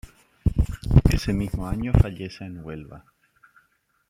Este 1.11 1.31
mismo 1.31 1.67
año 1.67 1.93
fallece 1.93 2.45
en 2.45 2.63
Huelva. 2.65 3.05